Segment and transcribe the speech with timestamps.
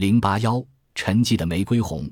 [0.00, 2.10] 零八幺沉寂的玫瑰红，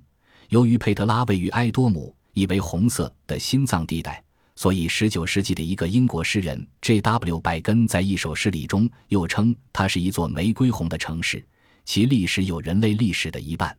[0.51, 4.23] 由于佩特拉位于埃多姆，意为红色的心脏地带，
[4.57, 7.41] 所以十九世纪的一个英国诗人 J.W.
[7.41, 11.43] 拜根在一首诗里中又称它是一座玫瑰红的城市，
[11.87, 13.75] 其历史有人类历史的一半。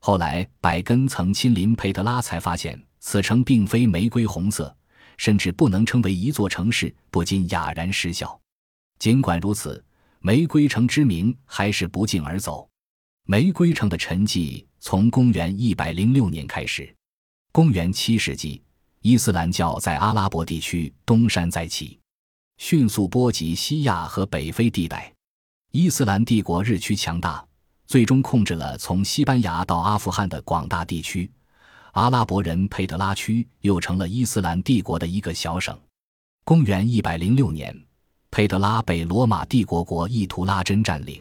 [0.00, 4.74] 后来，百根曾亲临佩特拉，才发现此城并非玫瑰红色，
[5.18, 8.40] 甚至不能称为一座城市，不禁哑然失笑。
[8.98, 9.84] 尽管如此，
[10.20, 12.66] 玫瑰城之名还是不胫而走。
[13.24, 16.94] 玫瑰城的沉寂从公元一百零六年开始。
[17.52, 18.62] 公元七世纪，
[19.00, 21.98] 伊斯兰教在阿拉伯地区东山再起，
[22.58, 25.12] 迅速波及西亚和北非地带。
[25.70, 27.44] 伊斯兰帝国日趋强大。
[27.84, 31.30] 最终控制了从西班牙到阿富汗的广大地区，
[31.92, 35.78] 阿拉伯人佩德拉区又成了伊斯兰帝国的一个小省。
[36.42, 37.76] 公元一百零六年，
[38.30, 41.20] 佩德拉被罗马帝国国意图拉真占领。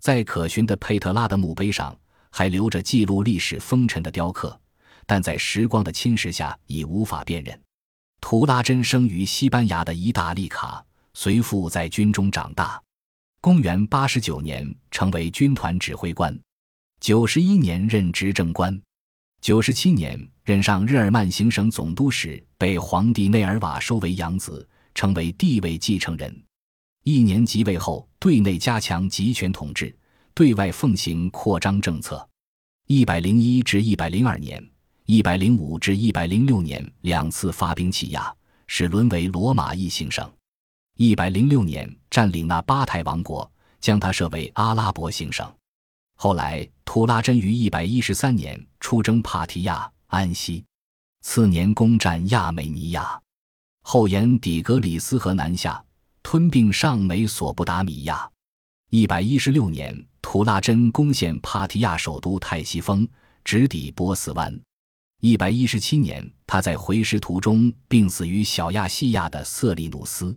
[0.00, 1.96] 在可寻的佩特拉的墓碑上，
[2.30, 4.58] 还留着记录历史风尘的雕刻，
[5.06, 7.60] 但在时光的侵蚀下已无法辨认。
[8.20, 12.82] 图拉真生于西班牙的意大利卡，随父在军中长大。
[13.42, 16.34] 公元八十九年，成为军团指挥官；
[17.00, 18.74] 九十一年任执政官；
[19.40, 26.42] 九十七年任上日耳曼行省总督时，被皇帝内尔瓦收为养子，成为帝位继承人。
[27.04, 29.96] 一年即位后，对内加强集权统治，
[30.34, 32.28] 对外奉行扩张政策。
[32.88, 34.62] 一百零一至一百零二年，
[35.06, 38.34] 一百零五至一百零六年两次发兵欺亚，
[38.66, 40.30] 使沦为罗马一行省。
[40.96, 45.50] 一百零六年占领那巴泰王国，将它设为阿拉伯行省。
[46.16, 50.62] 后来，图拉真于一百一十三年出征帕提亚、安息，
[51.22, 53.18] 次年攻占亚美尼亚，
[53.82, 55.82] 后沿底格里斯河南下，
[56.22, 58.28] 吞并上美索不达米亚。
[58.90, 63.08] 一百一十六年，图拉真攻陷帕提亚首都泰西峰，
[63.44, 64.60] 直抵波斯湾。
[65.20, 70.36] 一百一十七年，他在回师途中病死于小亚细亚的色利努斯。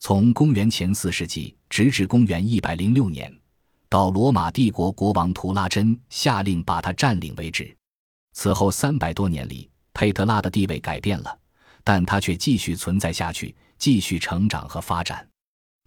[0.00, 3.32] 从公元前四世纪直至公元一百零六年，
[3.88, 7.74] 到罗马帝国国王图拉真下令把他占领为止。
[8.32, 11.38] 此后三百多年里，佩特拉的地位改变了，
[11.84, 15.26] 但他却继续存在下去，继续成长和发展。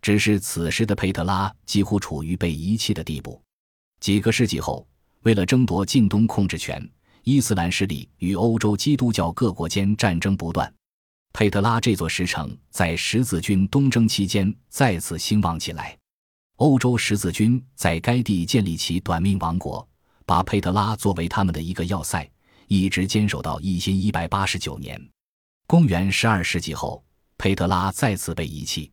[0.01, 3.41] 只是此时的佩特拉几乎处于被遗弃的地步。
[3.99, 4.87] 几个世纪后，
[5.21, 6.87] 为了争夺近东控制权，
[7.23, 10.71] 伊斯兰势力与欧洲基督教各国间战争不断。
[11.33, 15.97] 佩特拉这座石城在十字军东征期间再次兴旺起来。
[16.57, 19.87] 欧洲十字军在该地建立起短命王国，
[20.25, 22.27] 把佩特拉作为他们的一个要塞，
[22.67, 24.99] 一直坚守到一千一百八十九年。
[25.67, 27.03] 公元十二世纪后，
[27.37, 28.91] 佩特拉再次被遗弃。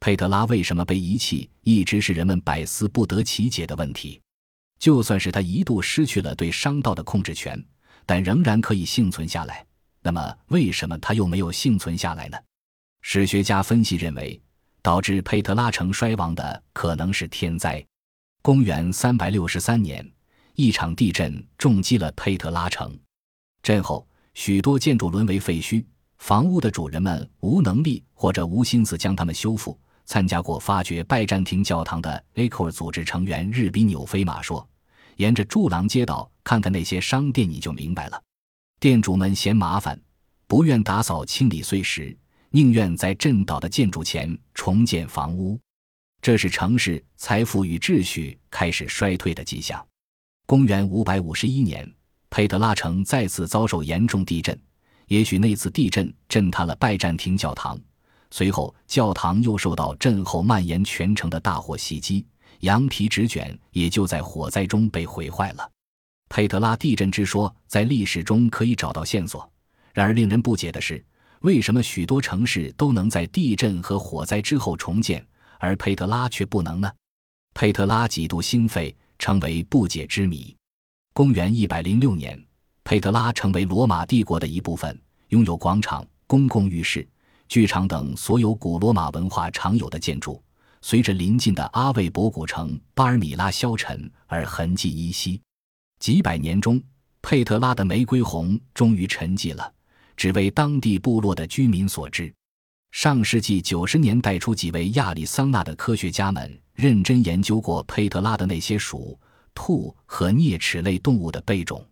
[0.00, 4.20] 佩特拉为什么被遗弃，一直是人们百思不得其解的问题。
[4.78, 7.60] 就算是他一度失去了对商道的控制权，
[8.06, 9.66] 但仍然可以幸存下来。
[10.00, 12.38] 那么，为什么他又没有幸存下来呢？
[13.02, 14.40] 史学家分析认为，
[14.82, 17.84] 导致佩特拉城衰亡的可能是天灾。
[18.40, 20.08] 公元三百六十三年，
[20.54, 22.96] 一场地震重击了佩特拉城，
[23.62, 25.84] 震后许多建筑沦为废墟，
[26.18, 29.78] 房屋的主人们无能力或者无心思将它们修复。
[30.04, 34.66] 参加过发掘拜占庭教堂的 Acor 组织成员日比纽菲马说
[35.16, 38.18] ：“沿着柱廊街道看看那些商店，你就明白了。”
[38.80, 40.00] 店主们嫌麻烦，
[40.46, 42.16] 不愿打扫清理碎石，
[42.48, 45.60] 宁愿在震倒的建筑前重建房屋。
[46.22, 49.86] 这是城市财富与秩序开始衰退的迹象。
[50.46, 51.86] 公元五百五十一年，
[52.30, 54.58] 佩德拉城再次遭受严重地震，
[55.08, 57.78] 也许那次地震震塌了拜占庭教堂。
[58.30, 62.24] 随后，教堂又受到震后蔓延全城的大火袭击，
[62.60, 65.70] 羊皮纸卷也就在火灾中被毁坏了。
[66.28, 69.50] 佩特拉地震之说在历史中可以找到线索，
[69.94, 71.02] 然而令人不解的是，
[71.40, 75.26] 为什么许多城市都能在地震和火灾之后重建，
[75.58, 76.92] 而佩特拉却不能呢？
[77.54, 80.54] 佩特拉几度兴废，成为不解之谜。
[81.14, 82.38] 公元一百零六年，
[82.88, 84.98] 佩特拉成为罗马帝国的一部分，
[85.28, 87.06] 拥有广场、公共浴室、
[87.46, 90.42] 剧场等所有古罗马文化常有的建筑。
[90.80, 95.38] 随着临近的阿魏博古城巴尔米拉消沉而痕迹依稀。
[96.00, 96.82] 几百年中，
[97.20, 99.70] 佩特拉的玫瑰红终于沉寂了，
[100.16, 102.32] 只为当地部落的居民所知。
[102.92, 109.20] 上世纪九十年代初，几位亚利桑那的科学家们认真研究过佩特拉的那些鼠、
[109.52, 111.84] 兔和啮齿类动物的贝种。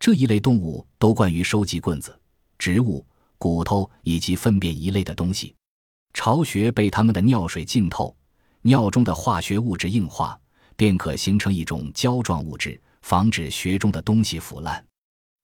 [0.00, 2.18] 这一类动物都惯于收集棍子、
[2.58, 3.06] 植物、
[3.36, 5.54] 骨头以及粪便一类的东西。
[6.14, 8.16] 巢穴被它们的尿水浸透，
[8.62, 10.38] 尿中的化学物质硬化。
[10.76, 14.86] 便可形成一种胶状物质，防止穴中的东西腐烂。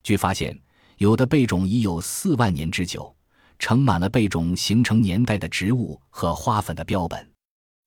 [0.01, 0.57] 据发现，
[0.97, 3.13] 有的贝种已有四万年之久，
[3.59, 7.29] 盛满了贝种形成年代的植物和花粉的标本。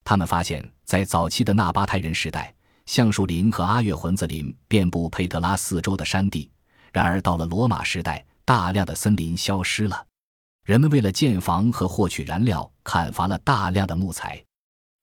[0.04, 2.54] 他们发现，在早期的纳巴泰人时代，
[2.84, 6.50] 橡树林和阿月浑子林遍布佩德拉四周的山地。
[6.92, 10.06] 然而，到了罗马时代，大量的森林消失了，
[10.64, 14.42] 人们为了建房和获取燃料，砍伐了大量的木材，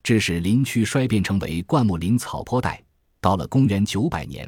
[0.04, 2.82] 致使林区衰变成为灌木林草坡带。
[3.22, 4.48] 到了公元九百年，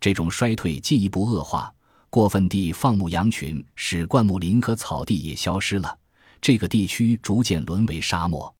[0.00, 1.72] 这种衰退进一步恶化，
[2.08, 5.98] 过分地放牧羊群使灌木林和草地也消失了，
[6.40, 8.54] 这个地区逐渐沦为沙漠。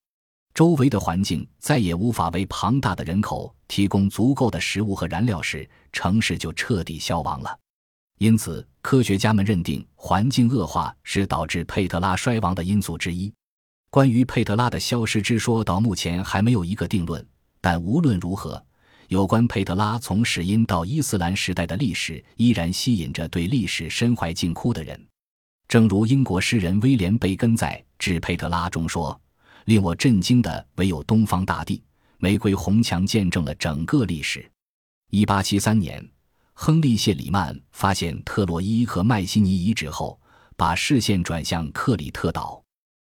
[0.54, 7.58] 周围的环境再也无法为庞大的人口提供足够的食物和燃料时，城市就彻底消亡了。
[8.22, 13.34] 因此，科学家们认定环境恶化是导致佩特拉衰亡的因素之一。
[13.90, 17.26] 关于佩特拉的消失之说，到目前还没有一个定论。
[17.60, 18.64] 但无论如何，
[19.08, 25.04] 有关佩特拉从始因到伊斯兰时代的历史，依然吸引着对历史身怀敬枯的人。
[25.66, 29.20] 正如英国诗人威廉·贝根在《致佩特拉》中说。
[29.64, 31.82] 令我震惊的唯有东方大地，
[32.18, 34.48] 玫瑰红墙见证了整个历史。
[35.10, 36.08] 一八七三年，
[36.54, 40.20] 亨利·谢里曼发现特洛伊和麦西尼遗址后，
[40.56, 42.62] 把视线转向克里特岛。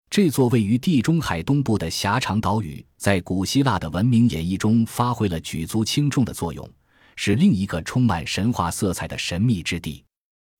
[0.10, 6.70] 这座位于地中海东部的狭长岛屿，在古希腊的文明演绎中发挥了举足轻重的作用，
[7.16, 10.04] 是另一个充满神话色彩的神秘之地。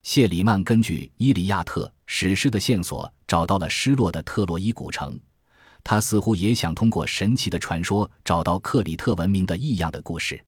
[0.04, 5.20] 谢里曼根据《伊利亚特》史诗的线索，找到了失落的特洛伊古城。
[5.84, 10.44] 他似乎也想通过神奇的传说找到克里特文明的异样的故事。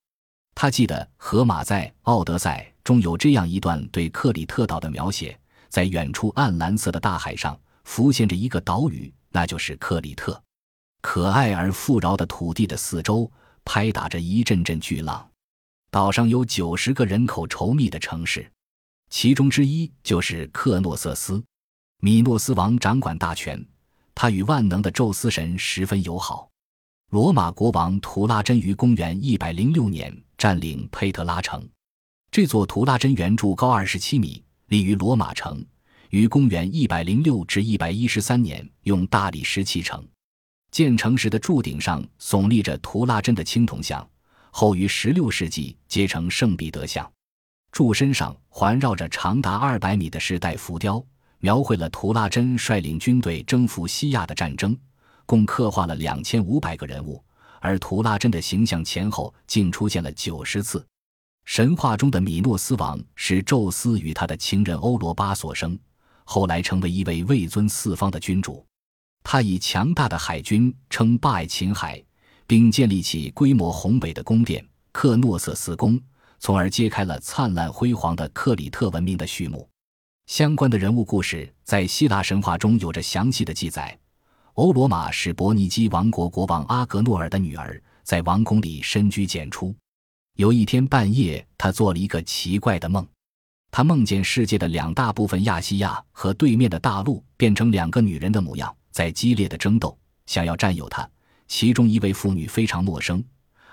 [0.55, 5.38] 他记得荷马在《奥德赛》中有这样一段对克里特岛的描写：
[5.69, 10.41] 在远处暗蓝色的大海上浮现着一个岛屿，那就是克里特。
[11.01, 13.29] 可爱而富饶的土地的四周
[13.65, 15.29] 拍打着一阵阵巨浪。
[15.91, 18.50] 岛上有九十个人口稠密的城市，
[19.09, 21.44] 其中之一就是克诺瑟斯。
[22.00, 23.63] 米诺斯王掌管大权。
[24.15, 26.47] 他与万能的宙斯神十分友好。
[27.13, 31.63] 罗马国王图拉真于公元一百零六年占领佩特拉城。
[32.31, 35.63] 这座图拉真圆柱高二十七米，立于罗马城，
[36.10, 40.04] 于公元一百零六至一百一十三年用大理石砌成。
[40.71, 44.10] 建成时的柱顶上耸立着图拉真的青铜像，
[44.50, 47.07] 后于十六世纪结成圣彼得像。
[47.71, 51.06] 柱身上环绕着长达二百米的时代浮雕。
[51.38, 54.75] 描绘了图拉真率领军队征服西亚的战争，
[55.25, 57.24] 共刻画了两千五百个人物，
[57.60, 60.86] 而图拉真的形象前后竟出现了九十次。
[61.46, 65.78] 神话中的米诺斯王是宙斯与他的情人欧罗巴所生，
[66.24, 68.66] 后来成为一位位尊四方的君主。
[69.24, 72.02] 他以强大的海军称霸爱琴海，
[72.46, 76.00] 并建立起规模宏伟的宫殿克诺瑟斯宫，
[76.40, 79.68] 从而揭开了灿烂辉煌的克里特文明的序幕。
[80.28, 83.98] 相关的人物故事在希腊神话中有着详细的记载。
[84.53, 89.75] 欧罗马是伯尼基王国国王阿格诺尔的女儿，在王宫里深居简出。
[90.35, 93.03] 有一天半夜，她做了一个奇怪的梦。
[93.71, 99.97] 她梦见世界的两大部分亚细亚和对面的大陆变成两个女人的模样，在激烈的争斗，
[100.27, 101.09] 想要占有她。
[101.47, 103.23] 其中一位妇女非常陌生，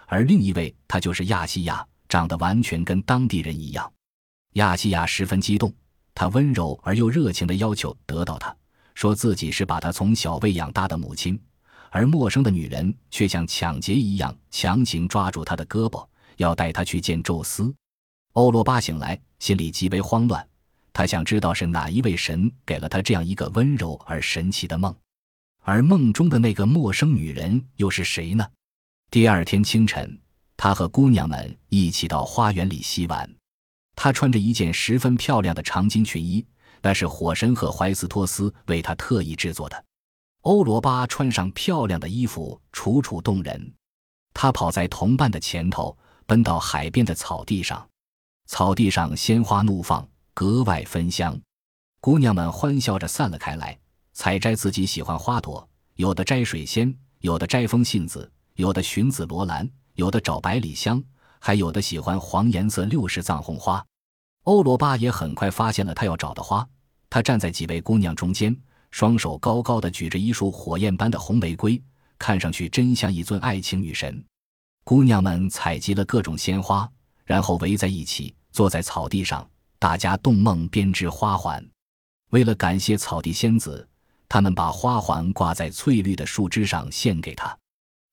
[0.06, 3.92] 而另一位她就是亚细亚，长得完全跟当地人一样。
[4.54, 5.70] 亚细亚十分激动。
[6.14, 8.54] 她温柔而又热情地要求得到她，
[9.00, 11.40] 说自己是把他从小喂养大的母亲，
[11.88, 17.74] 而陌生的女人却像抢劫一样强行抓住他的胳膊，要带他去见宙斯。
[18.32, 20.46] 欧罗巴醒来，心里极为慌乱，
[20.92, 24.94] 他想知道是哪一位神给了他这样一个温柔而神奇的梦，
[25.62, 28.46] 而梦中的那个陌生女人又是谁呢？
[29.10, 30.20] 第二天清晨，
[30.58, 33.34] 他和姑娘们一起到花园里洗碗。
[33.96, 36.44] 她穿着一件十分漂亮的长巾裙衣，
[36.82, 39.84] 那是火神和怀斯托斯为他特意制作的。
[40.42, 43.74] 欧罗巴穿上漂亮的衣服，楚楚动人。
[44.32, 47.86] 他跑在同伴的前头，奔到海边的草地上。
[48.46, 51.38] 草地上鲜花怒放，格外芬香。
[52.00, 53.78] 姑娘们欢笑着散了开来，
[54.14, 61.02] 采摘自己喜欢花朵，有的摘水仙，有的摘风信子，有的寻紫罗兰，有的找百里香，
[61.38, 63.84] 还有的喜欢黄颜色六十藏红花。
[64.50, 66.68] 欧罗巴也很快发现了他要找的花。
[67.08, 68.54] 他站在几位姑娘中间，
[68.90, 71.80] 双手高高的举着一束火焰般的红玫瑰，
[72.18, 74.24] 看上去真像一尊爱情女神。
[74.82, 76.90] 姑娘们采集了各种鲜花，
[77.24, 81.64] 然后围在一起，坐在草地上，大家动梦编织花环。
[82.30, 83.88] 为了感谢草地仙子，
[84.28, 87.56] 他们把花环挂在翠绿的树枝上献给她。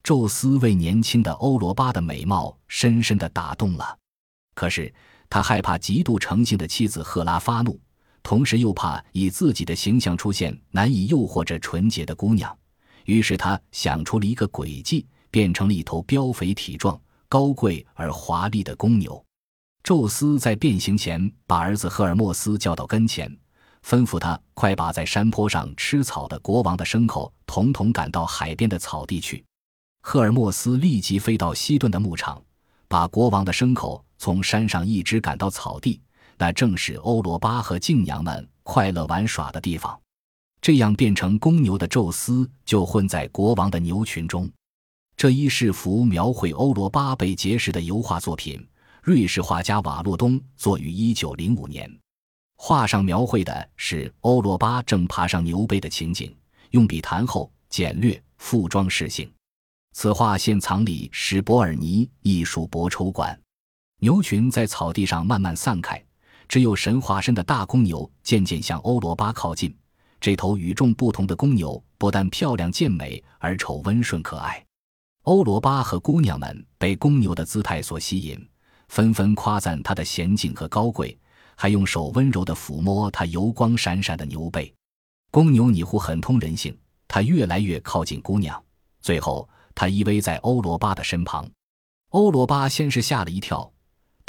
[0.03, 3.97] 宙斯为年轻的欧罗巴的美貌深深的打动了。
[4.53, 4.93] 可是
[5.29, 7.79] 他害怕极度成性的妻子赫拉发怒，
[8.23, 12.57] 同时又怕以自己的形象出现难以诱惑这纯洁的姑娘，
[13.05, 19.23] 于是他想出了一个诡计，变成了一头膘肥体壮、高贵而华丽的公牛。
[19.83, 23.33] 宙斯在变形前，把儿子赫尔墨斯叫到跟前，
[23.85, 29.45] 吩咐他快把在山坡上吃草的国王的牲口统统赶到海边的草地去。
[30.01, 32.41] 赫尔墨斯立即飞到西顿的牧场，
[32.89, 36.01] 把国王的牲口从山上一直赶到草地，
[36.37, 39.99] 那正是欧罗巴和静娘们快乐玩耍的地方。
[40.61, 44.49] 这样变成公牛的宙斯就混在国王的牛群中。
[45.15, 48.67] 这一是幅描绘欧罗巴被劫持的油画作品。
[49.03, 51.89] 瑞士画家瓦洛东作于一九零五年，
[52.57, 56.35] 画上描绘的是欧罗巴正爬上牛背的情景，
[56.71, 59.31] 用笔谈后简略，附装饰性。
[59.93, 63.39] 此画现藏里史伯尔尼艺术博抽馆。
[63.99, 65.99] 牛群在草地上慢慢散开，
[66.47, 69.75] 只有神化身的大公牛渐渐向欧罗巴靠近。
[70.21, 74.63] 这头与众不同的公牛不但漂亮健美，而丑温顺可爱。
[75.23, 78.47] 欧罗巴和姑娘们被公牛的姿态所吸引。
[78.89, 81.17] 纷纷夸赞它的娴静和高贵，
[81.55, 84.73] 还用手温柔地抚摸它油光闪闪的牛背。
[85.31, 86.77] 公牛拟乎很通人性，
[87.07, 88.63] 它越来越靠近姑娘，
[89.01, 91.49] 最后它依偎在欧罗巴的身旁。
[92.11, 93.69] 欧罗巴先是吓了一跳，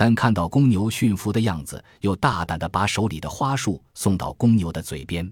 [0.00, 5.28] 但看到公牛驯服的样子，又大胆地把手里的花束送到公牛的嘴边。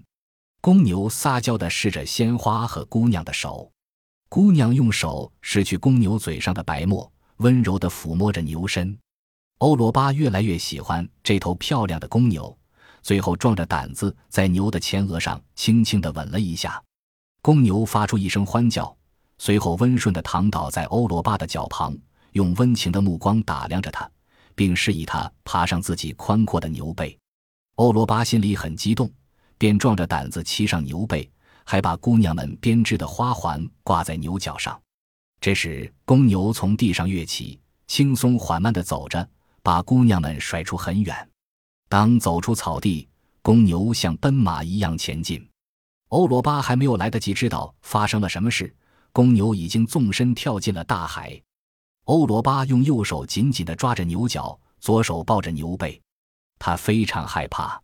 [0.59, 3.71] 公牛撒娇地试着鲜花和姑娘的手，
[4.27, 8.97] 姑娘用手拭去公牛嘴上的白沫，温柔地抚摸着牛身。
[9.59, 12.53] 欧罗巴越来越喜欢这头漂亮的公牛，
[13.01, 16.83] 最后壮着胆子在牛的前额上轻轻地吻了一下。
[17.41, 18.93] 公牛发出一声欢叫，
[19.37, 21.97] 随后温顺地躺倒在欧罗巴的脚旁，
[22.33, 24.11] 用温情的目光打量着他，
[24.57, 27.17] 并示意他爬上自己宽阔的牛背。
[27.75, 29.09] 欧罗巴心里很激动，
[29.57, 31.29] 便壮着胆子骑上牛背，
[31.63, 34.77] 还把姑娘们编织的花环挂在牛角上。
[35.39, 39.29] 这时，公牛从地上跃起，轻松缓慢地走着。
[39.63, 41.29] 把姑娘们甩出很远。
[41.89, 43.05] 当走出草地，
[43.41, 45.45] 公牛像奔马一样前进。
[46.07, 48.73] 欧罗巴还没有来得及知道发生了什么事，
[49.11, 51.37] 公牛已经纵身跳进了大海。
[52.07, 56.01] 欧罗巴用右手紧紧地抓着牛角，左手抱着牛背，
[56.57, 57.81] 他非常害怕。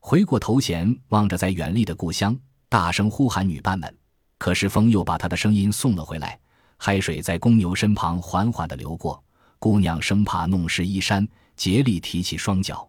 [0.00, 2.34] 回过头前望着在远离的故乡，
[2.70, 3.94] 大声呼喊女伴们。
[4.38, 6.40] 可是风又把他的声音送了回来。
[6.78, 9.22] 海水在公牛身旁缓缓地流过。
[9.58, 12.88] 姑娘生怕弄湿衣衫，竭力提起双脚，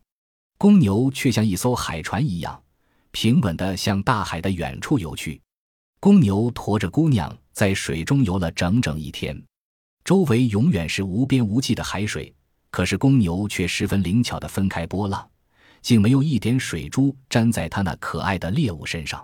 [0.58, 2.64] 公牛却像一艘海船一样，
[3.12, 5.42] 平稳地向大海的远处游去。
[6.00, 9.44] 公牛驮着姑娘在水中游了整整一天，
[10.10, 12.34] 周围永远是无边无际的海水，
[12.72, 15.30] 可是公牛却十分灵巧地分开波浪，
[15.84, 19.24] 竟没有一点水珠沾在它那可爱的猎物身上。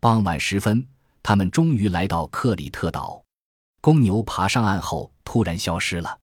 [0.00, 0.82] 傍晚时分，
[1.22, 3.22] 他们终于来到克里特岛，
[3.82, 6.18] 公牛爬上岸后突然消失了。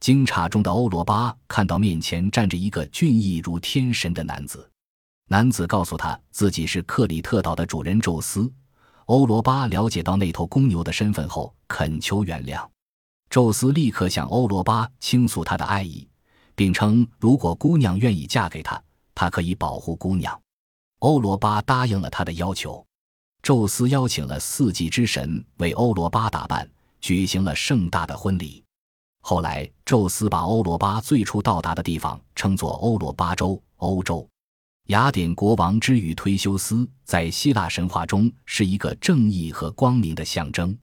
[0.00, 4.68] 惊诧中的欧罗巴看到面前站着一个俊逸如天神的男子，
[5.28, 8.52] 男子告诉他自己是克里特岛的主人宙斯。
[9.04, 12.68] 欧罗巴了解到那头公牛的身份后，恳求原谅。
[13.28, 16.08] 宙斯立刻向欧罗巴倾诉他的爱意，
[16.54, 18.82] 并称如果姑娘愿意嫁给他，
[19.14, 20.40] 他可以保护姑娘。
[21.00, 22.84] 欧罗巴答应了他的要求。
[23.42, 26.68] 宙斯邀请了四季之神为欧罗巴打扮，
[27.00, 28.64] 举行了盛大的婚礼。
[29.20, 34.26] 后来，宙斯把欧罗巴最初到达的地方称作欧罗巴洲、欧洲。
[34.86, 40.76] 雅典国王之于忒修斯在希腊神话中是一个正义和光明的象征，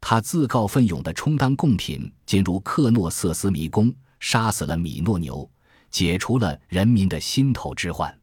[0.00, 5.48] 他自告奋勇地充当贡品进入克诺瑟斯迷宫，杀死了米诺牛，
[5.90, 8.16] 解除了人民的心头之患。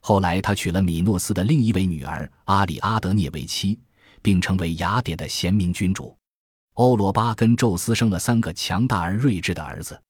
[0.00, 3.78] 后来，他娶了米诺斯的另一位女儿阿里阿德涅为妻，
[4.20, 6.16] 并成为雅典的贤明君主。
[6.74, 10.00] 欧罗巴跟宙斯生了三个强大而睿智的儿子，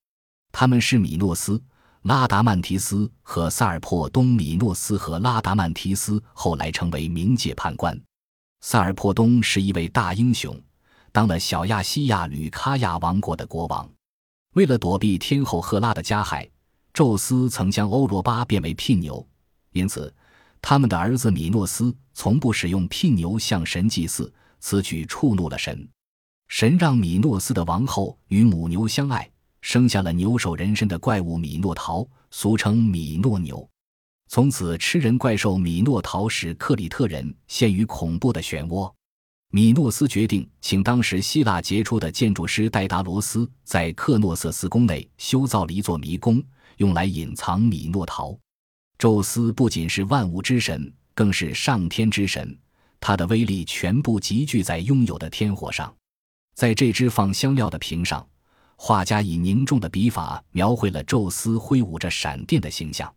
[0.50, 1.62] 他们是米诺斯、
[2.02, 4.26] 拉达曼提斯和萨尔珀东。
[4.26, 8.00] 米诺斯和拉达曼提斯后来成为冥界判官，
[8.60, 10.58] 萨尔珀东是一位大英雄，
[11.12, 13.88] 当了小亚细亚吕卡亚王国的国王。
[14.54, 16.48] 为了躲避天后赫拉的加害，
[16.92, 19.26] 宙斯曾将欧罗巴变为聘牛，
[19.72, 20.12] 因此
[20.60, 25.88] 他们的儿子米诺斯从不使用聘牛向神祭祀，此举触怒了神。
[26.48, 29.30] 神让米诺斯的王后与母牛相爱，
[29.62, 33.66] 生下了牛首人身的怪物米诺陶，俗称米诺牛。
[34.28, 38.92] 从此，吃人怪兽米诺陶使克里特人陷于恐怖的漩涡。
[39.54, 46.42] 米诺斯决定请当时希腊杰出的建筑师戴达罗斯在克诺瑟斯宫内修造了一座迷宫，
[46.78, 48.34] 用来隐藏米诺陶。
[48.96, 52.58] 宙斯不仅是万物之神，更是上天之神，
[52.98, 55.94] 他的威力全部集聚在拥有的天火上。
[56.54, 58.26] 在这只放香料的瓶上，
[58.76, 63.14] 画家以凝重的笔法描绘了宙斯挥舞着闪电的形象。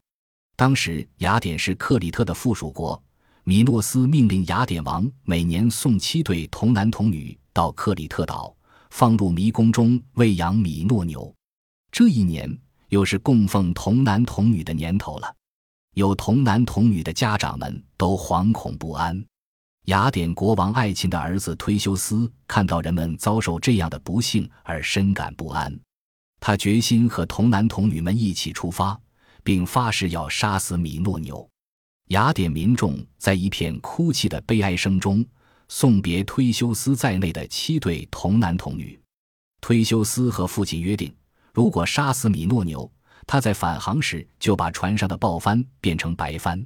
[0.58, 3.02] 当时雅典是克里特的附属国。
[3.48, 8.52] 米诺斯命令雅典王每年送七对童男童女到克里特岛，
[8.90, 11.32] 放入迷宫中喂养米诺牛。
[11.92, 12.52] 这一年
[12.90, 15.32] 又是供奉童男童女的年头了，
[15.94, 19.24] 有童男童女的家长们都惶恐不安。
[19.84, 25.80] 雅典国王爱琴的儿子忒修斯看到人们遭受这样的不幸而深感不安，
[26.40, 29.00] 他决心和童男童女们一起出发，
[29.44, 31.48] 并发誓要杀死米诺牛。
[32.10, 35.26] 雅典民众在一片哭泣的悲哀声中
[35.68, 39.00] 送别忒修斯在内的七对童男童女。
[39.62, 41.12] 忒修斯和父亲约定，
[41.52, 42.92] 如果杀死米诺牛，
[43.26, 46.60] 他在返航时就把船上的豹帆变成白帆；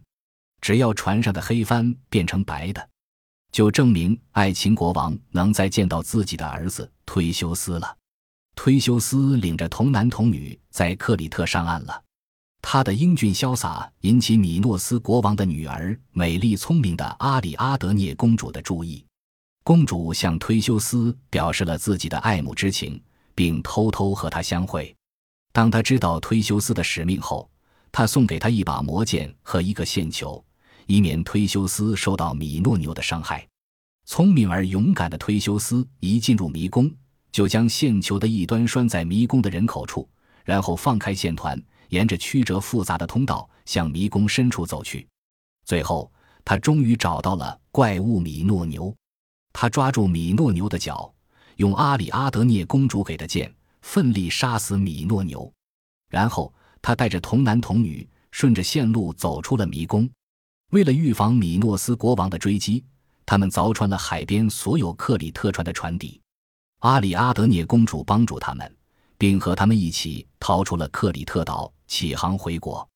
[0.59, 2.89] 只要船上的黑帆变成白的，
[3.53, 7.95] 就证明爱琴国王能再见到自己的儿子忒修斯了。
[8.57, 12.03] 忒修斯领着童男童女在克里特上岸了。
[12.61, 19.03] 他的英俊潇洒引起米诺斯国王的女儿、美丽聪明的阿里阿德涅公主的注意。
[19.63, 23.01] 公主向忒修斯表示了自己的爱慕之情，
[23.33, 24.95] 并偷偷和他相会。
[25.51, 27.49] 当他知道忒修斯的使命后，
[27.91, 30.43] 他送给他一把魔剑和一个线球，
[30.85, 33.47] 以免忒修斯受到米诺牛的伤害。
[34.05, 36.91] 聪明而勇敢的忒修斯一进入迷宫，
[37.31, 40.07] 就将线球的一端拴在迷宫的人口处，
[40.43, 41.59] 然后放开线团。
[41.89, 45.07] 沿着曲折复杂的通道向迷宫深处走去，
[45.65, 46.11] 最后
[46.43, 48.95] 他终于找到了怪物米诺牛。
[49.53, 51.13] 他抓住米诺牛的脚，
[51.57, 55.51] 用阿里阿德涅公主给的剑奋力杀死米诺牛。
[56.09, 60.09] 然后他带着童男童女顺着线路走出了迷宫。
[60.71, 62.83] 为了预防米诺斯国王的追击，
[63.25, 66.19] 他们凿穿了海边所有克里特船的船底。
[66.79, 68.75] 阿里阿德涅公主帮助他们。
[69.19, 72.87] 并和他们一起逃出了克里特岛，起航回国。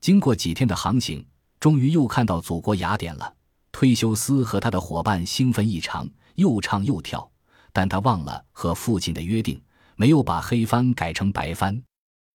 [0.00, 1.26] 经过几天的航行，
[1.58, 3.34] 终于又看到祖国雅典了。
[3.72, 7.28] 忒修斯和他的伙伴兴奋异常，又唱又跳。
[7.72, 9.60] 但他忘了和父亲的约定，
[9.96, 11.82] 没有把黑帆改成白帆。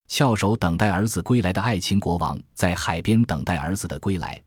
[0.10, 4.42] 翘首等待儿子归来的爱琴国王在海边等待儿子的归来。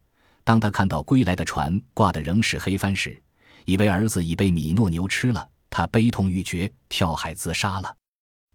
[0.44, 3.22] 当他看到归来的船挂的仍是黑帆时，
[3.64, 7.96] 以为儿子已被米诺牛吃了，他悲痛欲绝，跳海自杀了。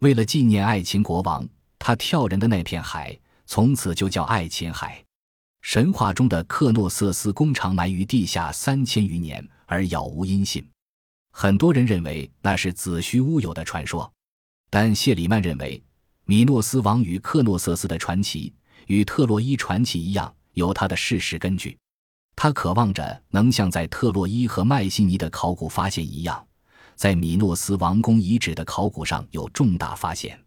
[0.01, 1.47] 为了纪念爱琴国王，
[1.79, 5.03] 他跳人的那片海从此就叫爱琴海。
[5.61, 10.65] 神话中的克诺瑟斯工厂埋于地下三千余年，而杳无音信。
[11.31, 14.11] 很多人认为那是子虚乌有的传说，
[14.69, 15.81] 但谢里曼认为，
[16.25, 18.53] 米诺斯王与克诺瑟斯的传奇
[18.87, 21.77] 与特洛伊传奇一样，有它的事实根据。
[22.35, 26.47] 他渴望着能像在特洛伊和迈锡尼的考古发现一样。
[26.95, 30.39] 在米诺斯王宫遗址的考古上有重大发现，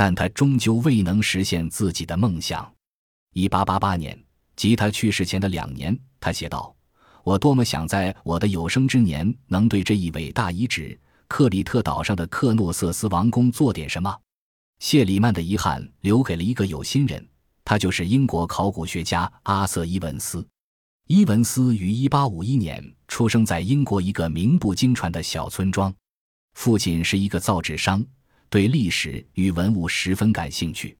[0.00, 2.66] 但他终究未能实现自己的梦想。
[3.34, 4.18] 一八八八年，
[4.56, 6.74] 即他去世前的两年，他写道
[7.22, 14.18] ：“我多么想在我的有生之年能对这一伟大遗址——克里特岛上的克诺瑟斯王宫做点什么。”
[14.80, 17.22] 谢里曼的遗憾留给了一个有心人，
[17.62, 20.42] 他就是英国考古学家阿瑟·伊文斯。
[21.08, 25.94] 伊文斯于1851年出生在英国一个名不经传的小村庄，
[26.54, 28.02] 父亲是一个造纸商，
[28.50, 30.96] 对历史与文物十分感兴趣。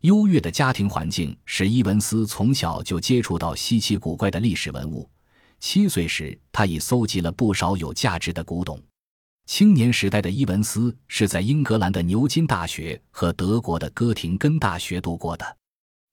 [0.00, 5.08] 优越的家庭环境使伊文斯从小就接触到稀奇古怪的历史文物。
[5.60, 8.82] 七岁时，他已搜集了不少有价值的古董。
[9.46, 15.56] 青年时代的伊文斯是在英格兰的牛津大学和德国的哥廷根大学度过的。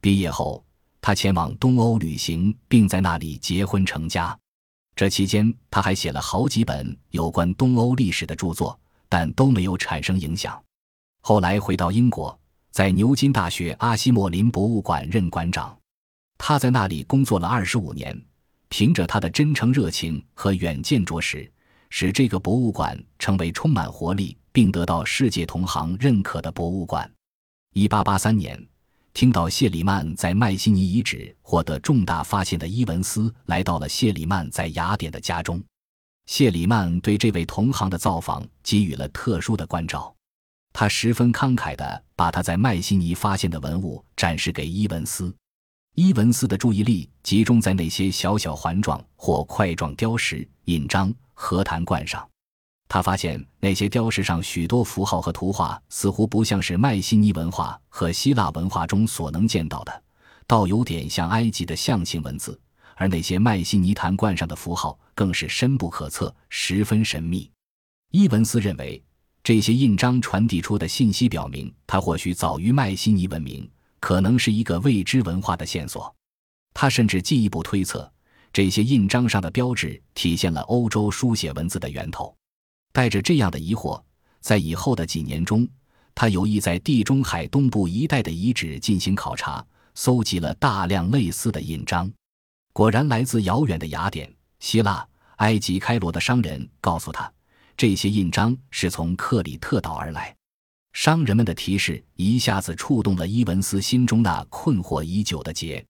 [0.02, 0.64] 毕业后。
[1.06, 4.40] 他前往东欧旅行，并在那里结婚成家。
[4.96, 10.64] 这期间，他还写了好几本有关东欧历史的著作，但都没有产生影响。
[11.26, 12.38] 后来回到英国，
[12.70, 15.74] 在牛津大学阿西莫林博物馆任馆长。
[16.38, 18.22] 他在那里工作了二十五年，
[18.68, 21.50] 凭着他的真诚热情和远见卓识，
[21.90, 27.10] 使这个博物馆成为充满活力并得到世界同行认可的博物馆。
[27.74, 28.62] 一八八三年。
[29.14, 35.64] 听到谢里曼在迈锡尼遗址获得重大发现的伊文斯来到了谢里曼在雅典的家中，
[36.26, 40.13] 谢里曼对这位同行的造访给予了特殊的关照，
[40.74, 45.34] 他十分慷慨地把他在迈锡尼发现的文物展示给伊文斯，
[45.94, 52.28] 伊文斯的注意力集中在那些小小环状或块状雕石、印章、和坛冠上。
[52.90, 60.04] 他发现那些雕饰上许多符号和图画，似乎不像是迈锡尼文化和希腊文化中所能见到的，
[60.46, 62.60] 倒有点像埃及的象形文字。
[62.96, 67.50] 而那些迈锡尼坛冠上的符号，更是深不可测，十分神秘。
[68.12, 69.04] 伊文斯认为，
[69.44, 76.16] 这些印章传递出的信息表明，它或许早于迈锡尼文明，可能是一个未知文化的线索。
[76.74, 78.10] 他甚至进一步推测，
[78.54, 82.34] 这些印章上的标志体现了欧洲书写文字的源头。
[82.94, 84.02] 带着这样的疑惑，
[84.40, 85.68] 在以后的几年中，
[86.16, 92.10] 他有意在地中海东部一带的遗址进行考察，搜集了大量类似的印章。
[92.72, 95.06] 果然，来自遥远的雅典、希腊、
[95.38, 97.30] 埃及、开罗的商人告诉他，
[97.76, 100.36] 这些印章是从克里特岛而来。
[100.94, 105.84] 商人们的提示一下子触动了伊文斯心中那困惑已久的结。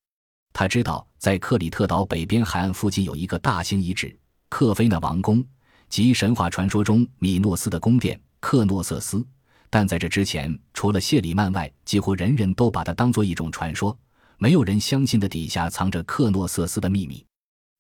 [0.54, 4.16] 他知道，在克里特岛北边海岸附近有一个大型遗址——
[4.50, 5.44] 克菲纳王宫。
[5.90, 9.24] 即神话传说中米诺斯的宫殿克诺瑟斯，
[9.70, 13.96] 但在这之前，除了谢里曼外，几乎人人都把它当做一种传说，
[14.38, 17.24] 没有人相信的底下藏着克诺瑟斯的秘密。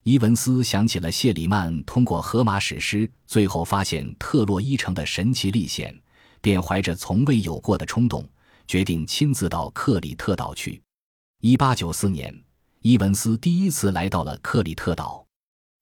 [0.03, 5.97] 伊文斯想起了谢里曼通过荷马史诗最后发现特洛伊城的神奇历险，
[6.41, 8.27] 便怀着从未有过的冲动，
[8.67, 10.81] 决定亲自到克里特岛去。
[11.39, 12.37] 一八九四年，
[12.81, 15.25] 伊文斯第一次来到了克里特岛。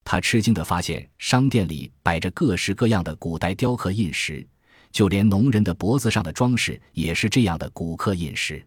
[0.04, 4.48] 他吃惊地发现，商店里摆着各式各样的古代雕刻印石，
[4.92, 8.64] 就连农人的脖子上的装饰也是这样的古刻印石。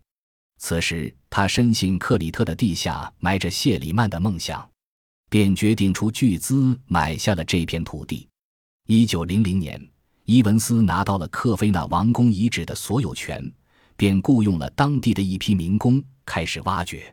[0.59, 4.69] 此时，他深信克里特的地下埋着谢里曼的梦想，
[5.35, 8.29] 便决定出巨资买下了这片土地。
[8.87, 9.85] 一九零零年，
[10.27, 13.53] 伊文斯拿到了克菲纳王宫遗址的所有权，
[13.97, 17.13] 便雇佣了当地的一批民工开始挖掘。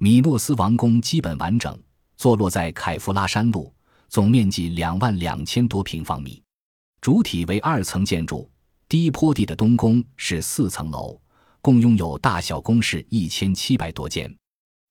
[0.00, 1.80] 米诺斯王宫基本完整。
[2.16, 3.72] 坐落在凯夫拉山路，
[4.08, 6.42] 总面积两万两千多平方米，
[7.00, 8.50] 主体为二层建筑。
[8.88, 11.16] 低坡地的东宫是四层楼，
[11.60, 14.36] 共拥有大小宫室一千七百多间。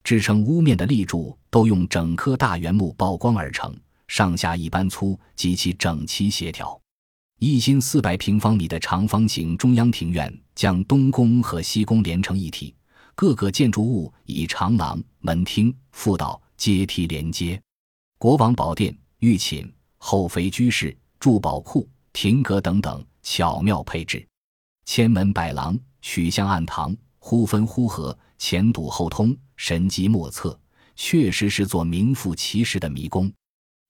[0.03, 3.75] 支撑屋面的立柱都用整棵大圆木曝光而成，
[4.07, 6.79] 上下一般粗，极其整齐协调。
[7.39, 12.75] 一新四百平方米的长方形中央庭院将东宫和西宫连成一体，
[13.15, 16.41] 各个建筑物以长廊、门厅、副道。
[16.57, 17.59] 阶梯连接，
[18.19, 24.23] 国王宝殿、御寝、后妃居室、珠宝库、亭阁等等巧妙配置，
[24.85, 30.59] 千门百廊、曲巷暗堂，忽分忽合，前堵后通，神机莫测，
[30.95, 33.31] 确实是座名副其实的迷宫。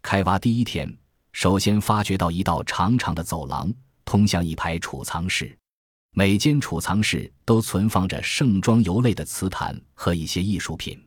[0.02, 0.94] 开挖第一天，
[1.32, 5.58] 首先发掘到一道长长的走廊，通向一排储藏室，
[6.12, 11.02] 每间储藏室都存放着盛装油类的瓷坛和一些艺术品。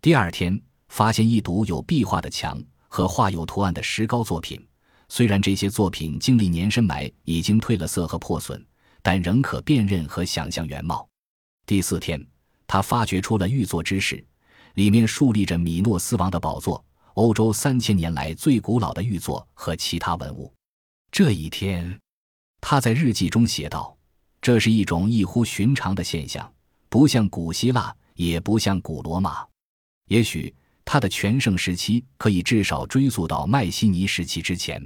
[0.00, 0.58] 第二天。
[0.88, 4.64] 发现一堵有壁画的墙和画有图案的石膏作品，
[5.08, 8.64] 虽然这些作品经历年深埋，已经褪了色和破损，
[9.02, 11.06] 但仍可辨认和想象原貌。
[11.66, 12.24] 第四天，
[12.66, 14.24] 他发掘出了玉座之室，
[14.74, 20.52] 里面竖立着米诺斯王的宝座，欧洲三千年来最古老的玉座和其他文物。
[21.10, 21.98] 这一天，
[22.60, 23.96] 他在日记中写道
[24.42, 26.52] ：“这是一种异乎寻常的现象，
[26.88, 29.46] 不像古希腊，也不像古罗马，
[30.08, 30.54] 也许。”
[30.88, 34.80] 它的全盛时期可以至少追溯到迈锡尼时期之前。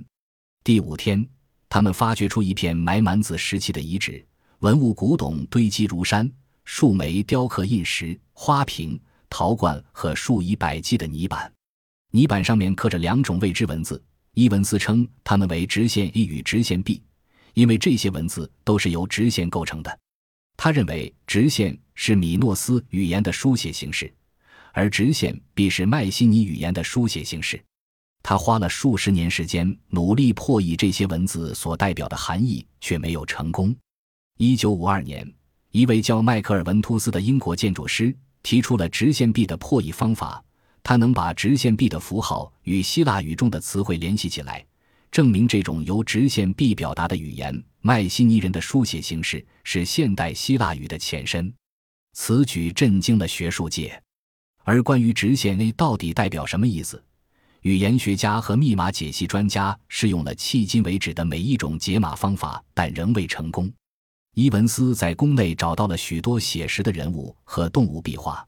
[0.65, 1.29] 第五天，
[1.69, 4.27] 他们发掘出一片埋满子时期的遗址，
[4.61, 6.27] 文物古董堆积如山，
[6.73, 11.53] 数枚雕刻印石、花瓶、陶罐和数以百计的泥板。
[12.13, 14.01] 泥板上面刻着两种未知文字，
[14.35, 17.03] 伊文斯称它们为直线 A 与直线 B，
[17.55, 19.99] 因为这些文字都是由直线构成的。
[20.57, 24.11] 他认为直线是米诺斯语言的书写形式。
[24.73, 27.61] 而直线必是迈锡尼语言的书写形式。
[28.23, 33.75] 他花了数十年时间努力破译这些文字所代表的含义，却没有成功。
[34.39, 35.31] 一九五二年，
[35.73, 40.43] 一位叫迈克尔·文图斯的英国建筑师提出了直线壁的破译方法。
[40.83, 44.65] 他能把直线壁的符号与希腊语中的词汇联系起来，
[45.13, 51.53] 证明这种由直线壁表达的语言——迈锡尼人的书写形式是现代希腊语的前身。
[52.15, 54.03] 此举震惊了学术界。
[54.65, 57.03] 而关于直线 A 到底代表什么意思，
[57.63, 63.71] 语言学家和密码解析专家试用了迄今为止的每一种解码方法，但仍未成功。
[64.41, 68.43] 伊文斯在宫内找到了许多写实的人物和动物壁画，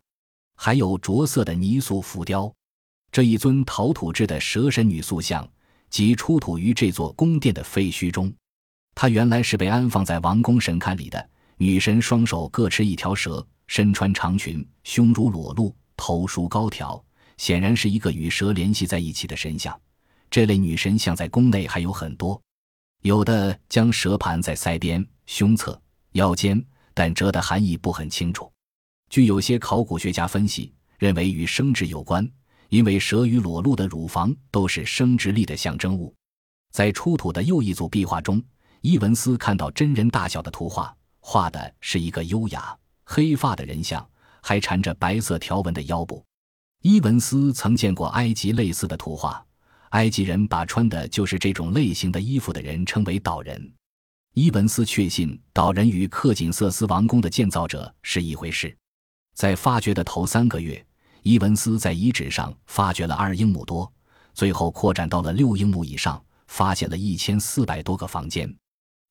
[0.57, 2.50] 还有着色的泥塑浮雕。
[3.11, 5.46] 这一尊陶土制的蛇神女塑像，
[5.90, 8.33] 即出土于这座宫殿的废墟中。
[8.94, 11.28] 它原来是被安放在王宫神龛里的。
[11.59, 15.76] 女神双手各持一条蛇，身穿长裙，胸如裸露。
[15.94, 17.05] 头梳高挑，
[17.37, 19.78] 显然是一个与蛇联系在一起的神像。
[20.31, 22.40] 这类女神像在宫内还有很多，
[23.02, 25.80] 有的将蛇盘在腮边、胸侧、
[26.12, 28.50] 腰间，但折的含义不很清楚。
[29.10, 32.26] 据有些考古学家分析，认为与生殖有关，
[32.68, 36.14] 因为蛇与裸露的乳房都是生殖力的象征物。
[36.70, 38.40] 在出土的又一组壁画中，
[38.82, 44.08] 伊文斯看到真人大小的图画，画的是一个优雅黑发的人像，
[44.40, 46.24] 还缠着白色条纹的腰部。
[46.82, 49.44] 伊文斯曾见过埃及类似的图画，
[49.92, 53.72] 埃及人把穿的就是这种类型的衣服的人称为岛人。
[54.35, 58.74] 伊文斯确信岛人与克锦瑟斯王宫的建造者是一回事。
[59.35, 60.83] 在发掘的头三个月，
[61.22, 63.90] 伊文斯在遗址上发掘了二英亩多，
[64.33, 68.55] 最后扩展到了六英亩以上，发现了一千四百多个房间。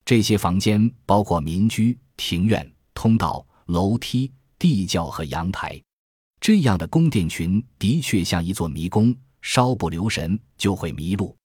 [0.04, 5.80] 这些房间包括民居、庭院、通道、楼梯、地窖和阳台。
[6.39, 11.36] 这样的宫殿群的确像一座迷宫，稍不留神就会迷路。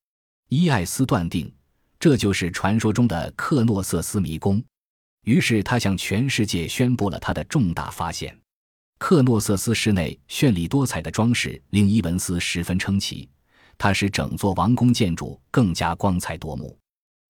[0.48, 1.52] 伊艾斯断定，
[1.98, 4.62] 这就是传说中的克诺瑟斯迷宫。
[5.24, 8.38] 于是他向全世界宣布了他的重大发现。
[8.98, 13.28] 克诺瑟斯室内绚丽多彩的装饰令伊文斯十分称奇，
[13.76, 16.78] 它使整座王宫建筑更加光彩夺目。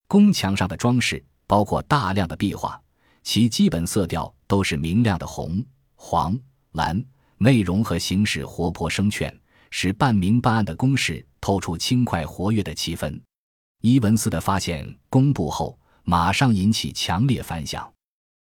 [0.07, 2.79] 宫墙上的装饰包括大量的壁画，
[3.23, 6.39] 其基本色调都是明亮的红、黄、
[6.73, 7.03] 蓝。
[7.39, 9.31] 内容和形式活泼生劝，
[9.69, 13.19] 使半明半暗的宫室透出轻快活跃的气氛。
[13.81, 17.91] 伊文斯的发现公布后，马上引起强烈反响。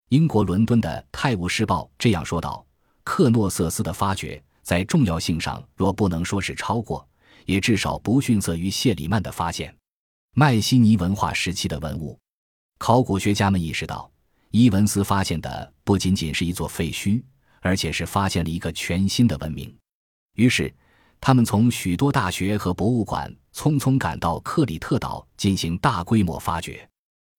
[0.10, 2.66] 英国伦敦的《泰晤士报》这样说道
[3.04, 7.08] ：“克诺瑟斯的发掘在重要性上，若不能说是超过，
[7.46, 9.76] 也至少不逊色于谢里曼的发现。”
[10.36, 12.20] 迈锡尼文化时期的文物，
[12.78, 14.12] 考古学家们意识到，
[14.52, 17.22] 伊文斯发现的不仅仅是一座废墟。
[17.62, 19.76] 而且是发现了一个全新的文明，
[20.36, 20.72] 于是
[21.26, 26.88] 他们从许多大学和博物馆匆匆赶到克里特岛进行大规模发掘。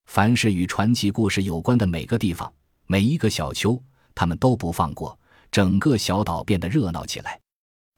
[0.07, 2.53] 凡是与传奇故事有关的每个地方、
[2.88, 3.81] 每一个小丘，
[4.12, 5.16] 他们都不放过，
[5.53, 7.38] 整个小岛变得热闹起来。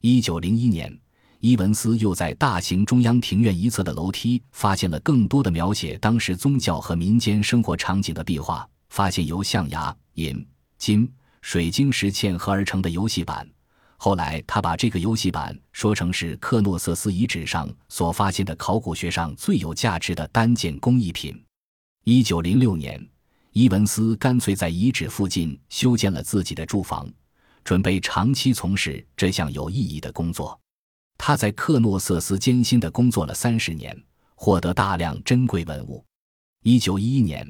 [0.03, 0.95] 一九零一年，
[1.41, 10.47] 伊文斯又在大型中央庭院一侧的楼梯发现了更多的描写当时宗教和民间生活场景的壁画，发现由象牙、银、
[10.77, 11.11] 金。
[11.41, 13.49] 水晶石嵌合而成的游戏板，
[14.01, 21.45] 后来他把这个游戏板说成是克诺瑟斯遗址上所发现的考古学上最有价值的单件工艺品。
[22.05, 23.05] 一九零六年，
[23.53, 27.07] 伊文斯干脆在遗址附近修建了自己的住房，
[27.63, 30.59] 准备长期从事这项有意义的工作。
[31.19, 34.01] 他在克诺瑟斯艰辛地工作了三十年，
[34.37, 36.05] 获得大量珍贵文物。
[36.63, 37.47] 一九一一年，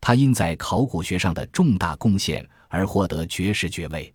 [0.00, 2.46] 他因在考古学上的重大贡献。
[2.72, 4.10] 而获得爵士爵位。